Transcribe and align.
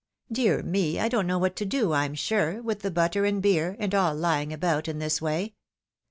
"Dear 0.31 0.63
me! 0.63 0.99
I 0.99 1.07
don't 1.09 1.27
know 1.27 1.37
what 1.37 1.55
to 1.57 1.63
do, 1.63 1.93
I'm 1.93 2.15
sure, 2.15 2.59
with 2.63 2.79
the 2.79 2.89
butter 2.89 3.23
and 3.23 3.39
beer, 3.39 3.75
and 3.79 3.93
aU 3.93 4.13
lying 4.13 4.51
about 4.51 4.87
in 4.87 4.97
this 4.97 5.21
way. 5.21 5.53